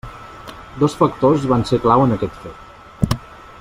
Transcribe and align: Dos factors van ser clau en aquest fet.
Dos 0.83 0.95
factors 1.01 1.45
van 1.51 1.67
ser 1.73 1.81
clau 1.87 2.07
en 2.07 2.17
aquest 2.19 2.41
fet. 2.47 3.17